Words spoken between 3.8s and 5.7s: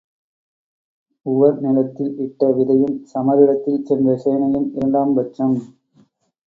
சென்ற சேனையும் இரண்டாம் பட்சம்.